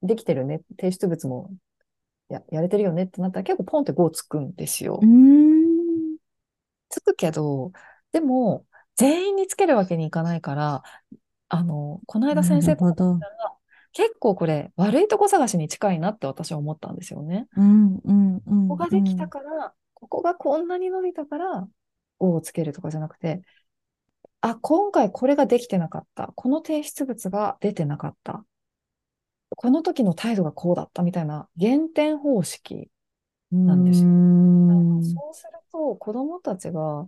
[0.02, 1.50] できてるね、提出物も
[2.28, 5.00] や、やれてるよねってなったら結構ポンって5つくんですよ。
[5.00, 6.16] うん。
[6.88, 7.72] つくけど、
[8.12, 10.82] でも、全員につけるわけにいかないから、
[11.48, 13.18] あの、この間先生と。
[13.96, 17.46] 結構これ悪いとこ探しに近いなって私は思ったんですよね。
[17.56, 18.68] うん、うん、うん。
[18.68, 21.68] ここができたから、ここがこんなに伸びたから
[22.18, 23.42] 5をつけるとかじゃなくて、
[24.40, 26.32] あ、今回これができてなかった。
[26.34, 28.44] この提出物が出てなかった。
[29.50, 32.90] この時の態度がこうだったみたいな減点方式
[33.52, 34.08] うなんですよ。
[34.08, 35.04] ん。
[35.04, 37.06] そうすると子供たちが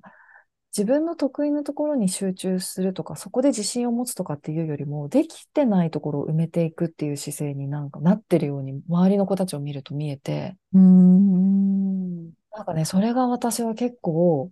[0.76, 12.26] 自分の得意なところに集中するとか、そこで自信を持つとかっていうよりも、できてないところを埋めていくっていう姿勢になんかなってるように、周りの子たちを見ると見えて、うん。
[12.52, 14.50] なんかね、それが私は結構、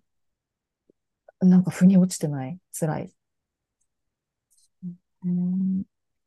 [1.40, 3.14] なんか腑に落ちてない、辛い。
[5.24, 5.84] うん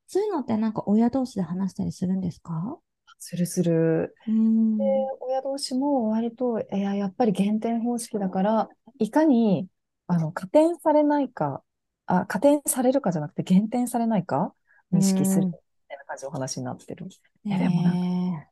[0.07, 2.79] そういうのってなんか親同士で話したりするんですか？
[3.19, 4.15] するする。
[4.25, 4.77] うん。
[4.77, 4.83] で、
[5.19, 9.67] 親同士も割と、いや、やっぱり減点方式だから、いかに、
[10.07, 11.63] あの、加点されないか、
[12.05, 14.53] あ、加点されるかじゃなくて減点されないか
[14.91, 17.07] に意識するみたいな感じの話になってる。
[17.43, 18.49] いやでもなんかね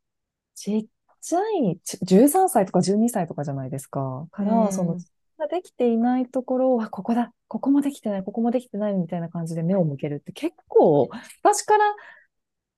[0.56, 0.86] ちっ
[1.22, 4.28] ちゃい、ち13歳とか12歳とかじゃないですか。
[4.32, 4.98] から、うんその、
[5.38, 11.10] ができていないところは、ここだ、ここもできてない、ここもできてないみたいな感じで目を向けるって結構、
[11.44, 11.96] 私から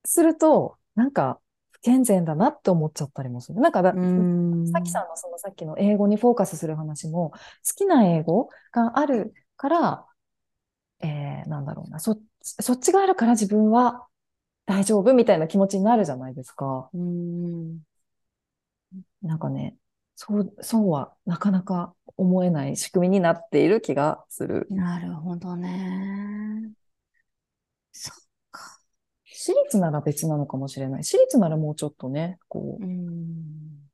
[0.06, 1.40] すると、なんか、
[1.78, 3.62] 不健全だなって思っちゃったりもする。
[3.62, 4.68] なんかだ、うん。
[4.68, 7.38] さきさんのそのさっきの英語にフォーカスする話も、好
[7.76, 10.06] きな英語があるから、
[11.02, 14.08] えー、なんだろうな、そ、そっちがあるから自分は
[14.66, 16.90] 大丈夫みたいな気持ちになるじゃないですか。
[16.94, 17.80] うん。
[19.22, 19.76] なんかね、
[20.16, 24.68] そう、そうはなかなか思えない仕組みになっている気がする。
[24.70, 26.72] なるほどね。
[27.92, 28.12] そ。
[29.48, 31.06] 私立なら別なのかもしれない。
[31.06, 33.88] 私立ならもうちょっとね、こう、うん。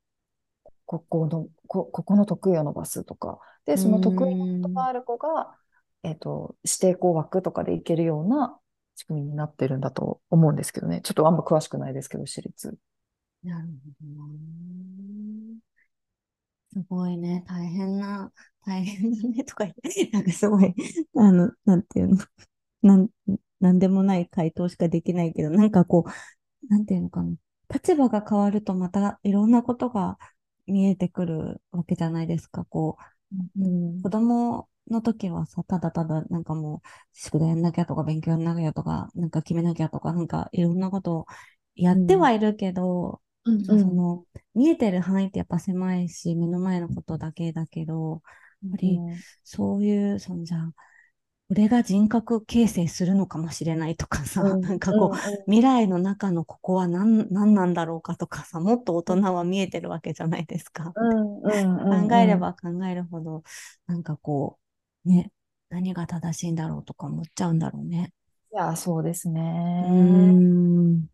[0.84, 3.38] ここの、こ、ここの得意を伸ばすとか。
[3.64, 5.54] で、その得意なことがある子が、
[6.02, 8.58] えっと、指定校枠とかでいけるような
[8.96, 11.02] 仕組みになってるんだと思うんですけどね。
[11.04, 12.76] ちょっとあんま詳しくないですけど、私立。
[13.44, 14.28] なるほどな。
[16.72, 18.32] すごいね、大変な、
[18.66, 20.74] 大変だねとか言って、なんかすごい、
[21.16, 22.18] あの、なんていうの、
[22.82, 23.08] なん、
[23.64, 27.34] なんでもない回答しかできないけど、なんかこう、なんていうのかな。
[27.72, 30.18] 立場が変わるとまたいろんなことが
[30.66, 32.64] 見えてくるわけじゃないですか。
[32.64, 32.96] こ
[33.32, 41.26] うんう、子供の時はさ、ただただなんかもう、宿題やんなきゃとか、勉強やんなきゃとか、なんか決めなきゃとか、なんかいろんなことを
[41.74, 48.22] やってはいるけど、うんその、見えてる範囲ってやっぱ狭いし、目の前のことだけだけど、
[48.62, 48.98] やっぱり
[49.42, 50.74] そういう、そのじゃあ、
[51.50, 60.92] 俺が人格形成するのかもしれないとかさ、うん なんかこう、未来の中のここは何、何なんだろうかとかさ、もっと大人は見えてるわけじゃないですか。
[60.96, 63.42] うんうんうん考えれば考えるほど、
[63.86, 64.58] なんかこ
[65.04, 65.30] う、ね、
[65.68, 68.12] 何が正しいんだろうとか思っちゃうんだろうね。
[68.52, 69.86] いや、そうですね。
[69.90, 71.13] ん。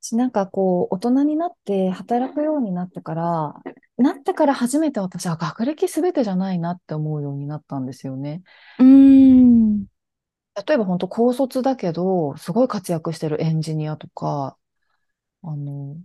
[0.00, 3.54] しなんかこう、大人になって働くようになってから、
[3.96, 8.42] なってから初めて私は学歴すべてじゃないなって思うようになったんですよね。
[8.78, 9.86] うーん。
[10.66, 14.58] 例えば本当高卒だけど、すごい活躍してるエンジニアとか、
[15.42, 15.96] あの、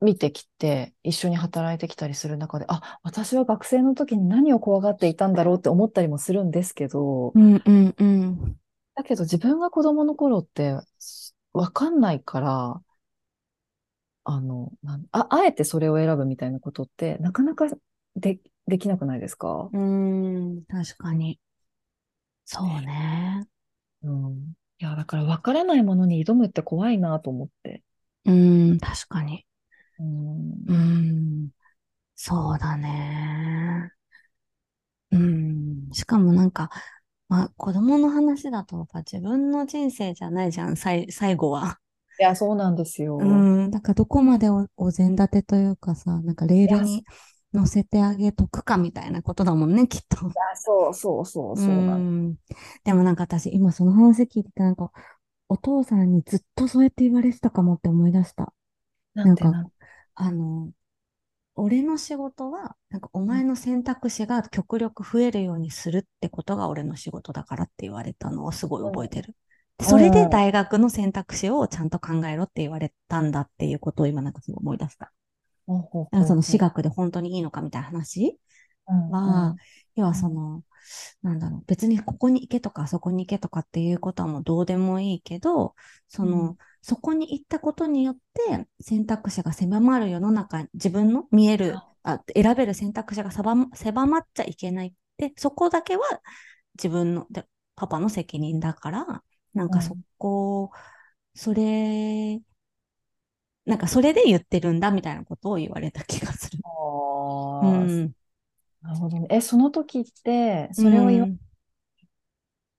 [0.00, 8.58] 見てきて、一緒に働いてきたりする中で、あ、私は学生の時に何を怖がっていたんだろうって思ったりもするんですけど、うんうんうん。
[8.94, 10.76] だけど自分が子供の頃って
[11.58, 12.82] わかんないから、
[14.24, 17.66] あの、なんあ、あえてそれを選ぶみたいなことってなかなか
[18.16, 19.70] で、できなくないですか？
[19.72, 19.78] うー
[20.60, 21.40] ん、確かに。
[22.44, 23.46] そうね。
[24.02, 24.54] うん。
[24.80, 27.82] いや、だから分からないものに挑むって怖いなと思って。
[28.26, 29.46] うーん、確かに。
[30.00, 30.52] うん。
[30.68, 30.74] うー
[31.46, 31.50] ん、
[32.16, 33.92] そうだね。
[35.10, 35.18] うー
[35.90, 36.70] ん、しかもなんか、
[37.28, 41.78] まあ、子供の話だと、自分の人生じゃないじゃん、最後は。
[42.20, 43.16] いや、そうなんですよ。
[43.18, 47.04] うーん、だからどこまでお、お膳立てというかさ、なんかレールに
[47.52, 50.32] 乗せてあげとくかみたいなことだもんね、きっと。
[50.34, 52.36] いや、そうそうそう、そうなんん。
[52.84, 54.92] でもなんか私、今その話聞いてて、なんか、
[55.48, 58.52] お父さんにずっとそうやって言われてたかもって思い出した。
[59.22, 59.72] なんかなん
[60.14, 60.72] あの、
[61.58, 69.34] 俺の仕事は、なんかお前の選択肢が極力増えるようにするってことが俺の仕事だからって言われたのをすごい覚えてる。
[69.76, 75.12] でそれで大学の選択肢をちゃんと考えろって言われたんだっていうことを今なんかすごい思い出した。
[75.66, 78.38] ほうその私学で本当にいいのかみたいな話
[78.88, 79.56] うんは、
[79.96, 80.62] 要はその、
[81.22, 85.74] なんだろう、別にここに行けとかあそこに行けとかっていうことはもうどうでもいいけど、
[86.08, 88.16] その、うそこに行ったことによっ
[88.48, 96.04] て選択肢が狭まる世の中、自分の見える、あ選べる選択肢が狭ま狭まっちゃいけないって、そこだけは
[96.76, 97.44] 自分の、で
[97.76, 99.22] パパの責任だから、
[99.54, 100.70] なんかそこ、
[101.34, 102.40] それ、
[103.66, 106.64] なんかそれで言ってるんだみたいなことを言われた気がする。
[107.60, 108.14] うん。
[108.82, 109.26] なるほどね。
[109.30, 111.38] え、その時って、それを言わうん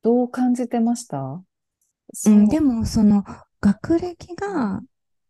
[0.01, 1.41] どう感じてました？
[2.25, 3.23] う、んでも、その、
[3.61, 4.81] 学歴が、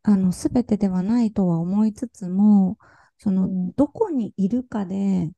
[0.04, 2.78] あの、すべてではないとは思いつつも、
[3.18, 5.32] その、うんどこにいるかで、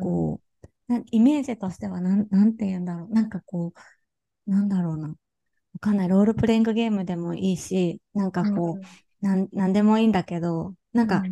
[0.00, 0.40] こ
[0.88, 3.12] う、なイメージとしてはなん、なんて言うんだろう。
[3.12, 3.72] なんかこ
[4.46, 5.08] う、なんだろうな。
[5.08, 5.14] わ
[5.80, 6.08] かんない。
[6.08, 8.80] ロールプレイングゲームでもいいし、なんかこ
[9.22, 11.22] う、なん、なんでもいいんだけど、なんか、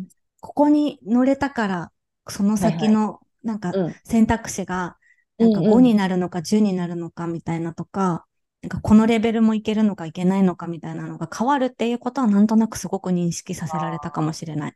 [0.41, 1.91] ここに乗れたから、
[2.29, 4.97] その先の、なんかうん選択肢が、
[5.37, 8.25] なんかうんうん5になるのか10になるのかみたいなとか、
[8.61, 14.73] なんかこのレベルもいけるのかいけないのかみたいなのが変わるっていうことはなんとなくすごく認識させられたかもしれない。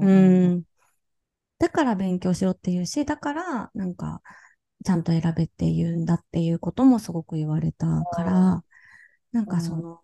[0.00, 0.06] う。
[0.58, 0.64] ん。
[1.58, 4.22] だから勉強しろっていうし、だからなんか
[4.84, 8.64] ちゃんと選べって言うんだっていうこともすごく言われたから、
[9.32, 10.00] なんかその、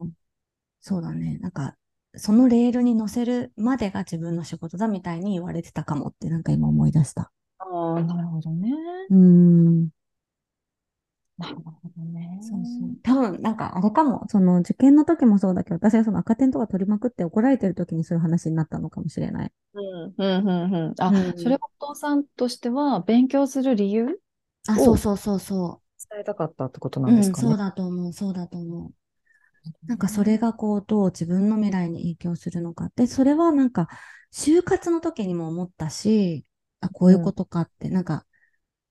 [0.81, 1.77] そうだね、なんか
[2.17, 7.31] そのレールに乗せるまでが自分の仕事だみたいに言われてたかもってなんか今思い出した。
[7.59, 8.71] ああ、なるほどね。
[9.11, 9.89] うん。
[11.37, 12.39] なるほどね。
[12.43, 12.97] そうそう。
[13.03, 19.53] 多分、なんかあれかも、その受験の時もそうだけど、私がその赤点とか取りまくって怒られてる時にそういう話になったのかもしれない。
[19.75, 20.95] うん、うん、うん、うん。
[21.01, 24.21] あ、うんそれはお父さんとしては勉強する理由
[24.69, 27.11] あ、おそうそうそうそ伝えたかったってことう。
[27.11, 27.49] うん、なんですかね。
[27.49, 28.95] そうだと思う、そうだと思う。
[29.87, 33.89] なんかそれがこう、どう自分の未来に影響するのかって、それはなんか、
[34.33, 36.47] 就活の時にも思ったし、
[36.81, 38.27] あ、こういうことかって、なんか、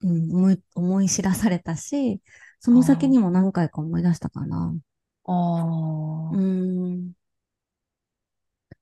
[0.01, 2.21] うん、思い、思い知らされたし、
[2.59, 4.75] その先にも何回か思い出したかな。
[5.25, 5.31] あ
[6.31, 7.13] あう、ん。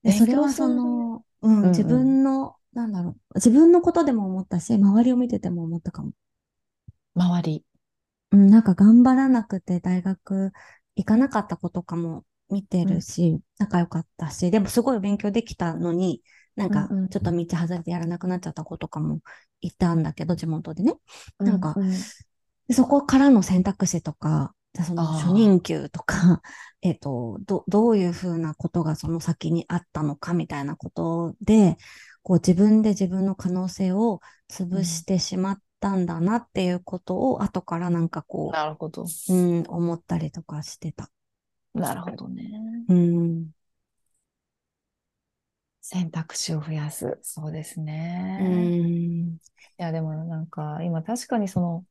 [0.04, 6.12] で、勉それはその、うん自分の、なんだろう、自分のことでも思ったし、周りを見てても思ったかも。
[7.16, 7.66] 周り。
[8.32, 10.52] うん、なんか頑張らなくて大学
[10.96, 16.22] 行かなかった子とかも見てるし、仲良かったし、でもすごい勉強できたのに、
[16.56, 17.08] なんかうんうん。
[17.10, 19.20] ちょっと道外れてやらなくなっちゃった子とかも
[19.62, 20.96] いたんだけど、地元でね。
[21.40, 21.92] なんかうう
[22.68, 24.54] でそこからの選択肢とか、
[24.86, 26.42] その初任給とか、
[26.82, 31.78] えっと、ど、どういうふうなことがその先にあったのかみたいなことで、
[32.24, 39.06] こう自分で自分の可能性を潰してしまったんだなっていうことを後からなんかこなるほど。
[39.30, 41.12] う、うん、思ったりとかしてた。
[41.76, 42.88] なるほどね。
[42.90, 43.52] うん。
[45.82, 47.20] 選択肢を増やす。
[47.22, 47.80] そうです
[48.38, 48.44] うね。
[48.44, 49.40] ん。
[49.80, 51.86] いや、でもなんか、今確かにその、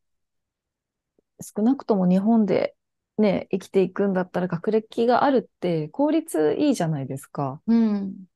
[1.41, 2.77] 少なくとも日本で
[3.19, 7.61] ね、生きていくんだったら学歴があるって効率いいじゃないですか。
[7.67, 8.27] うん。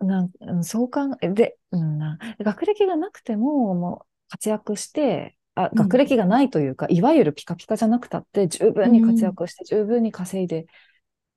[0.00, 10.66] なんうんそう考え、で、うんな、学歴がなくても、もう活躍して、あ、うん学歴がないというか、いわゆるピカピカじゃなくたって、十分に活躍して、十分に稼いで、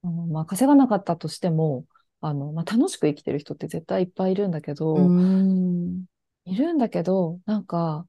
[0.03, 1.85] あの、まあ、稼がなかったとしても、
[2.21, 6.05] あの、まあ、楽しく生きてる人って絶対いっぱいいるんだけど、うん。
[6.45, 8.07] いるんだけど、なんか、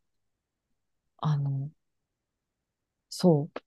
[1.19, 1.71] あの、
[3.09, 3.61] そう。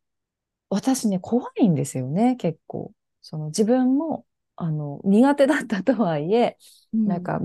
[0.70, 2.94] 私ね、怖いんですよね、結構。
[3.24, 4.27] その自分も、
[4.58, 6.58] あの、苦手だったとはいえ、
[7.06, 7.42] なんか、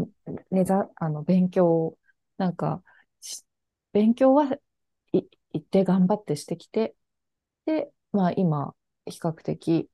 [0.53, 1.99] ねざ、あの、勉強、
[2.39, 2.83] なんか、
[3.23, 3.45] し
[3.93, 4.55] 勉強は
[5.13, 6.97] い、一定頑張ってしてきて、
[7.67, 8.75] で、まあ今、
[9.07, 9.91] 比較的、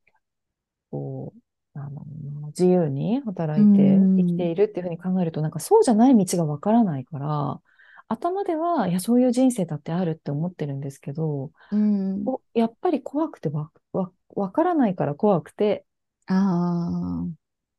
[0.90, 1.34] こ
[1.74, 2.04] う、あの、
[2.48, 7.60] 自由に働いてうん生きているっていうふうに考えると、なんかそうじゃない道がわからないから、
[8.08, 12.28] 頭では、いや、そういう人生だってあるって思ってるんですけど、うん。
[12.28, 15.86] おやっぱり怖くてわ、わ、わからないから怖くて、
[16.34, 17.26] あ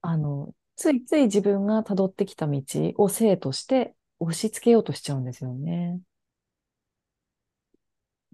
[0.02, 2.62] あの、ついつい自分が辿ってきた道
[2.98, 6.02] を生として押し付けようとしちゃうんですよね。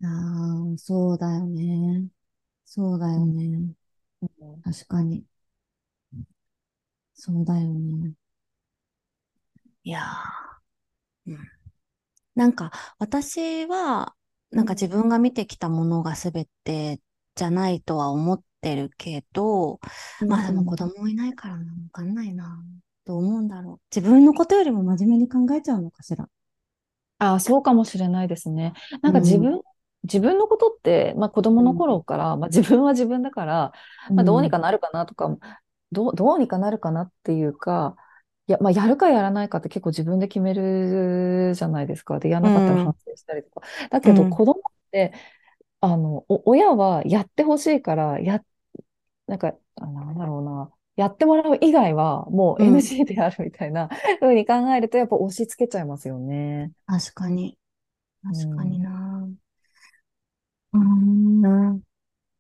[0.04, 0.08] あ。
[0.08, 2.08] ああ、そうだよね。
[2.66, 3.76] そうだよね。
[4.64, 5.26] 確かに。
[7.16, 8.14] そうだよね。
[9.84, 11.40] いやー、うん。
[12.36, 14.16] なんか、私は、
[14.52, 17.02] なんか自分が見てきたものが全て
[17.36, 19.80] じゃないとは思ってるけど、
[20.28, 22.64] まあでも子供いないからな、わかんないな。
[23.06, 23.96] どう思うんだろう。
[23.96, 26.28] 自分のことよりも真面目に考えちゃうのかしら。
[27.18, 28.74] ああ、そうかもしれないですね。
[29.02, 29.62] なんか自分、
[30.04, 33.74] 自分のことって、まあ子供の頃から、まあ自分は自分だから、
[34.16, 35.30] まあどうにかなるかなとか、
[35.92, 37.96] どう、どうにかなるかなっていうか、
[38.48, 42.20] いや、まあやるかやらないかって結構自分で決めるじゃないですか。
[42.20, 43.62] で、やらなかったら反省したりとか。
[43.90, 45.14] だけうんど子供って、
[45.82, 48.42] あの、お親はやってほしいから、や、
[49.28, 50.72] なんか、あなんだろうな。
[50.96, 53.90] やってもらう以外はもううん NG であるみたいな
[54.22, 56.72] 風に考えるとやっぱ押し付けちゃいますよね。
[56.88, 57.58] 確かに。
[58.24, 59.30] 確かにうんな。
[60.74, 61.82] うーん。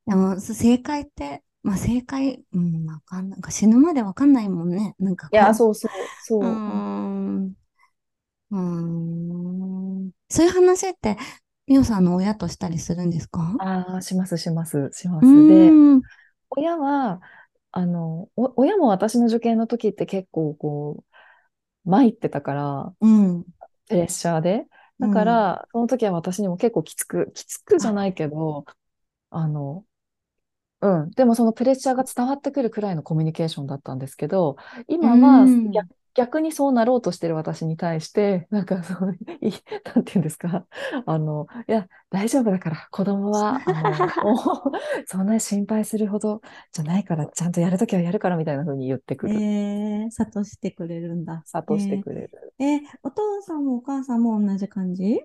[0.05, 3.31] でも、そ正解って、まあ正解、うん、わかんない。
[3.31, 4.95] なんか死ぬまでわかんないもんね。
[4.99, 6.45] なんかこいや、そうそう、そうう。
[6.45, 6.49] ー
[7.49, 7.55] ん。
[8.51, 10.11] うーん。
[10.29, 11.17] そういう話って、
[11.67, 13.55] みおさんの親としたりするんですか？
[13.57, 15.45] ああ、します、します、しまうす。
[15.45, 15.77] で。
[16.55, 17.21] 親は、
[17.71, 21.03] あの、お親も私の受験の時って結構こ
[21.85, 23.45] う、参ってたから、うん。
[23.89, 24.67] プレッシャーで。
[24.99, 25.45] だかうん。
[25.49, 28.65] ら、その時は私にも結構きつく、きつくじゃあ、ないけど、
[29.31, 29.85] あの、
[30.81, 31.11] うん。
[31.11, 35.73] でもそのプレッシャーが伝わってくるくらいのコミュニケーションだったんですけど、今はん。
[35.73, 39.51] 逆、逆にそうなろうとしてる私に対して、なんかそう、い、
[39.95, 40.65] なんていうんですか、
[41.05, 44.13] あの、いや、大丈夫だから、子供は、あの、
[45.05, 46.41] そんなに心配するほど
[46.71, 49.39] じゃないから、ちゃんとやるときはやるからみたいな風に言ってくえる。
[50.07, 51.43] ー、諭してくれるんだ。
[51.69, 52.53] え諭してー、くれる。
[52.59, 55.21] えーお父さんもお母さんも同じ感じ？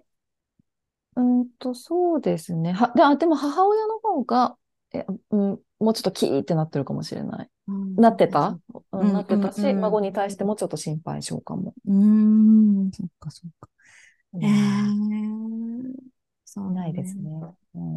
[1.16, 2.72] うんと、そうですね。
[2.72, 4.56] は、で、あ、でも母親の方が、
[4.92, 7.50] え、うん、もうちょっとキーってなってるかもしれない。
[7.96, 8.58] なそってた？
[8.92, 9.80] うん、なうんうんってたし、うん。
[9.80, 11.74] 孫に対してもちょっと心配性かも。
[11.86, 13.68] うーん、そっか、そっか。
[14.34, 15.92] えいやー、
[16.44, 17.30] そうだないですね。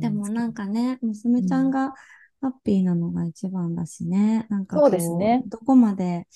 [0.02, 1.94] でもなんかね、娘うん、ちゃんが
[2.42, 4.46] ハッピーなのが一番だしね。
[4.50, 5.44] なんかそうですね。
[5.48, 6.28] どこまで、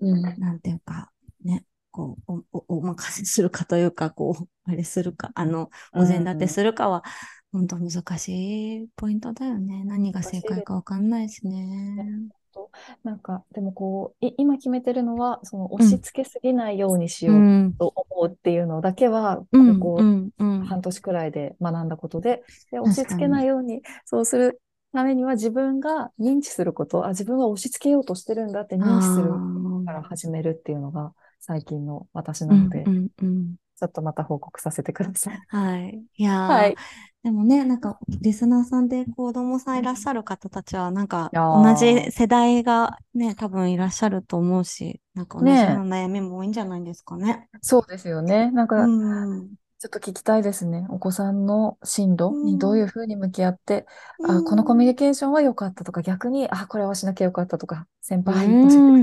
[0.00, 0.22] うん。
[0.40, 1.12] なんていうか、
[1.44, 6.62] ね、こう、お、お、お任せするかというか、こう、あれするか、あの、うお膳立てすん。
[6.62, 7.04] るかは、
[7.52, 9.84] 本当難しいポイントだよね。
[9.84, 12.32] 何が正解かわかんないしね。
[12.52, 12.62] ね。
[12.62, 12.70] と
[13.04, 20.68] なんか、でもこう、い、今決めてるのは、その押しうん、付けすぎないようにしよううん、と思うっていうのだけは、うん、うここん、うん。
[20.68, 23.42] 半年くらいで学んだことで、で、押し付けな。
[23.42, 24.60] いように、そうする
[24.92, 29.44] ためには自分が認知すること、あ、自分は押し付けようとしてるんだってあ認知する
[29.80, 33.56] あ、から始めるっていうのが最近の私うん、うなので、ん、うん。
[33.82, 35.42] ちょっとまた報告させてください。
[35.48, 36.06] はい。
[36.16, 36.78] いやー、はい。
[37.22, 47.48] でもね、なんか、リスナーさんで子供さんいらっしゃる方たちは、なんか、同じー、世代がね、多分いらっしゃると思うし、なんか同じようねな悩みも多いんじゃないですかね。
[47.54, 48.50] え、そうですよね。
[48.50, 48.94] なんうか、
[49.36, 49.56] ん。
[49.80, 50.86] ちょっと聞きたいですね。
[50.90, 52.84] お子さんの進う路にどういん。
[52.84, 53.86] うふうに向き合って、
[54.18, 54.90] うあ、このコミュん。
[54.90, 59.02] ニケーションは良かったとか、逆に、あ、これはしなきゃよかったとか、先う輩教 えてく。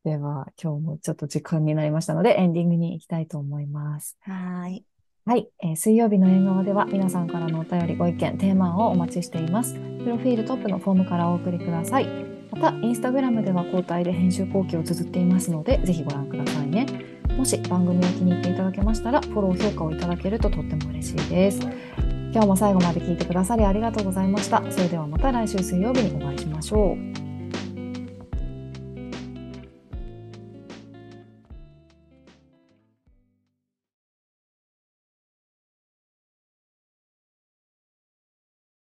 [0.04, 4.18] では、今日もちょっと時間になりましたので、エンディングに行きたいと思います。
[4.20, 4.84] はーい。
[5.24, 9.72] はい、えー水曜日の縁側では皆さんからのお便りご意見、テーマをお待ちしています。
[9.72, 12.06] プロフィールトップのフォームからお送りください。
[12.50, 16.86] また、インスタグラムでは交代で編集後期を綴っていますので、ぜひご覧くださいね。
[17.38, 21.60] もし番組を気に入っていただけましたら、フォロー、評価をいただけるととっても嬉しいです。
[22.32, 24.62] 今日も最後まで聞いてくださりありがとうございました。
[24.70, 27.23] それではまた来週水曜日にお会いしましょう。